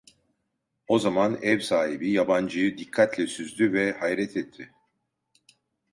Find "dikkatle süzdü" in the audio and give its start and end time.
2.77-3.73